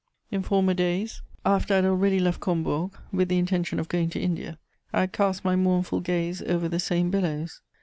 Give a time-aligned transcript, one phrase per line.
[0.31, 4.19] In former days, after I had already left Combourg, with the intention of going to
[4.19, 4.57] India,
[4.91, 7.61] I had cast my mournful gaze over the same billows.